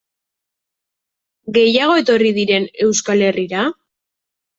Gehiago 1.57 1.97
etorri 2.03 2.31
diren 2.39 2.65
Euskal 2.87 3.23
Herrira? 3.27 3.67